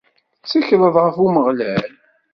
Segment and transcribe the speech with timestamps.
[0.43, 1.83] Tteklet ɣef Umeɣlal.